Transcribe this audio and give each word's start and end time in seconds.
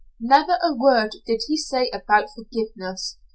Never 0.19 0.57
a 0.63 0.73
word 0.73 1.11
did 1.27 1.43
he 1.45 1.55
say 1.55 1.91
about 1.93 2.29
forgiveness. 2.35 3.19